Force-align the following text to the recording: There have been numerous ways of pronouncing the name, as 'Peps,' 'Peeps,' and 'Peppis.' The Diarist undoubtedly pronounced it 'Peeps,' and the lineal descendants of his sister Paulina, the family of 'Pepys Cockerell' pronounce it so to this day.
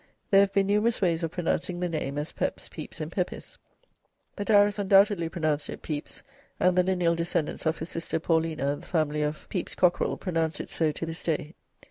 There 0.31 0.39
have 0.39 0.51
been 0.51 0.65
numerous 0.65 0.99
ways 0.99 1.23
of 1.23 1.29
pronouncing 1.29 1.79
the 1.79 1.87
name, 1.87 2.17
as 2.17 2.31
'Peps,' 2.31 2.69
'Peeps,' 2.69 3.01
and 3.01 3.11
'Peppis.' 3.11 3.59
The 4.35 4.43
Diarist 4.45 4.79
undoubtedly 4.79 5.29
pronounced 5.29 5.69
it 5.69 5.83
'Peeps,' 5.83 6.23
and 6.59 6.75
the 6.75 6.81
lineal 6.81 7.13
descendants 7.13 7.67
of 7.67 7.77
his 7.77 7.89
sister 7.89 8.19
Paulina, 8.19 8.77
the 8.77 8.87
family 8.87 9.21
of 9.21 9.47
'Pepys 9.49 9.75
Cockerell' 9.75 10.17
pronounce 10.17 10.59
it 10.59 10.69
so 10.69 10.91
to 10.91 11.05
this 11.05 11.21
day. 11.21 11.53